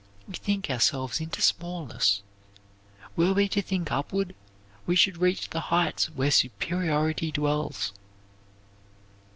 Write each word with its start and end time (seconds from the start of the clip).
We 0.27 0.33
think 0.33 0.67
ourselves 0.71 1.21
into 1.21 1.43
smallness. 1.43 2.23
Were 3.15 3.33
we 3.35 3.47
to 3.49 3.61
think 3.61 3.91
upward 3.91 4.33
we 4.87 4.95
should 4.95 5.19
reach 5.19 5.51
the 5.51 5.59
heights 5.69 6.05
where 6.09 6.31
superiority 6.31 7.31
dwells. 7.31 7.93